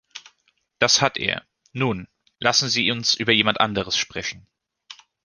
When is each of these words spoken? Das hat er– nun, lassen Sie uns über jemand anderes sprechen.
Das 0.79 0.99
hat 0.99 1.19
er– 1.19 1.45
nun, 1.73 2.07
lassen 2.39 2.69
Sie 2.69 2.89
uns 2.89 3.13
über 3.13 3.33
jemand 3.33 3.59
anderes 3.59 3.95
sprechen. 3.95 4.47